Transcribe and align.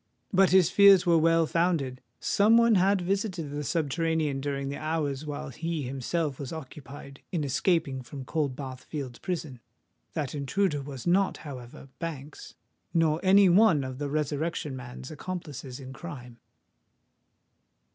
But 0.33 0.49
his 0.49 0.71
fears 0.71 1.05
were 1.05 1.19
well 1.19 1.45
founded: 1.45 2.01
some 2.19 2.57
one 2.57 2.73
had 2.73 3.01
visited 3.01 3.51
the 3.51 3.63
subterranean 3.63 4.41
during 4.41 4.69
the 4.69 4.77
hours 4.77 5.27
while 5.27 5.49
he 5.49 5.83
himself 5.83 6.39
was 6.39 6.51
occupied 6.51 7.21
in 7.31 7.43
escaping 7.43 8.01
from 8.01 8.25
Coldbath 8.25 8.79
Fields' 8.85 9.19
Prison. 9.19 9.59
That 10.13 10.33
intruder 10.33 10.81
was 10.81 11.05
not, 11.05 11.37
however, 11.45 11.87
Banks—nor 11.99 13.19
any 13.21 13.47
one 13.47 13.83
of 13.83 13.99
the 13.99 14.09
Resurrection 14.09 14.75
Man's 14.75 15.11
accomplices 15.11 15.79
in 15.79 15.93
crime. 15.93 16.39